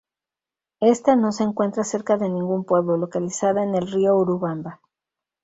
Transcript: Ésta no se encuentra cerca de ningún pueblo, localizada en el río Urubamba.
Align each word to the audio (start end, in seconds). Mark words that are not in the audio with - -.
Ésta 0.81 1.15
no 1.15 1.31
se 1.31 1.43
encuentra 1.43 1.83
cerca 1.83 2.17
de 2.17 2.27
ningún 2.27 2.65
pueblo, 2.65 2.97
localizada 2.97 3.61
en 3.63 3.75
el 3.75 3.85
río 3.85 4.17
Urubamba. 4.17 4.81